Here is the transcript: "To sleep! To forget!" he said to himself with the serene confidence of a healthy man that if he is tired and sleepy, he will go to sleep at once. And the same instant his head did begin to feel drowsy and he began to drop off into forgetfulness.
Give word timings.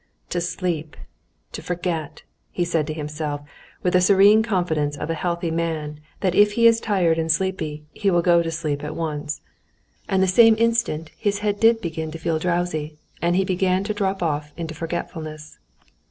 "To 0.31 0.41
sleep! 0.41 0.97
To 1.51 1.61
forget!" 1.61 2.23
he 2.49 2.65
said 2.65 2.87
to 2.87 2.93
himself 2.95 3.41
with 3.83 3.93
the 3.93 4.01
serene 4.01 4.41
confidence 4.41 4.97
of 4.97 5.11
a 5.11 5.13
healthy 5.13 5.51
man 5.51 5.99
that 6.21 6.33
if 6.33 6.53
he 6.53 6.65
is 6.65 6.81
tired 6.81 7.19
and 7.19 7.31
sleepy, 7.31 7.85
he 7.93 8.09
will 8.09 8.23
go 8.23 8.41
to 8.41 8.49
sleep 8.49 8.83
at 8.83 8.95
once. 8.95 9.41
And 10.09 10.23
the 10.23 10.27
same 10.27 10.55
instant 10.57 11.11
his 11.19 11.37
head 11.45 11.59
did 11.59 11.81
begin 11.81 12.09
to 12.09 12.17
feel 12.17 12.39
drowsy 12.39 12.97
and 13.21 13.35
he 13.35 13.45
began 13.45 13.83
to 13.83 13.93
drop 13.93 14.23
off 14.23 14.51
into 14.57 14.73
forgetfulness. 14.73 15.59